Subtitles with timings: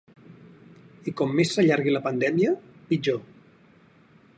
[1.11, 2.59] I com més s’allargui la pandèmia,
[2.91, 3.23] pitjor.